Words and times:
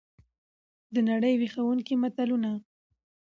دنړۍ 0.95 1.33
ویښوونکي 1.37 1.93
متلونه! 2.03 2.51